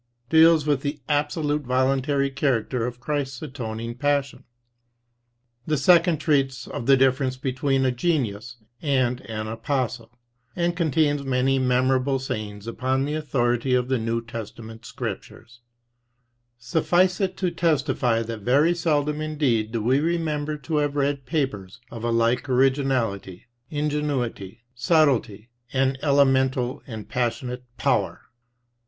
'deals 0.31 0.65
with 0.65 0.81
the 0.81 0.99
absolutely 1.07 1.67
voluntary 1.67 2.31
character 2.31 2.87
of 2.87 2.99
Christ's 2.99 3.39
atoning 3.43 3.99
passion: 3.99 4.45
the 5.67 5.77
second 5.77 6.17
treats 6.17 6.65
of 6.65 6.87
the 6.87 6.97
difference 6.97 7.37
between 7.37 7.85
a 7.85 7.91
genius 7.91 8.57
and 8.81 9.21
an 9.29 9.45
apostle, 9.45 10.17
and 10.55 10.75
contains 10.75 11.21
many 11.23 11.59
memor 11.59 11.97
able 12.01 12.17
sayings 12.17 12.65
upon 12.65 13.05
the 13.05 13.13
authority 13.13 13.75
of 13.75 13.89
the 13.89 13.99
N.T. 13.99 14.79
Scriptures. 14.81 15.59
Suffice 16.57 17.21
it 17.21 17.37
to 17.37 17.51
testify 17.51 18.23
that 18.23 18.39
very 18.41 18.73
seldom 18.73 19.21
indeed 19.21 19.71
do 19.71 19.83
we 19.83 19.99
remember 19.99 20.57
to 20.57 20.77
have 20.77 20.95
read 20.95 21.27
papers 21.27 21.79
of 21.91 22.03
a 22.03 22.09
like 22.09 22.49
originality, 22.49 23.45
ingenuity, 23.69 24.63
subtlety, 24.73 25.51
and 25.71 25.99
elemental 26.01 26.81
and 26.87 27.07
passionate 27.07 27.65
power. 27.77 28.21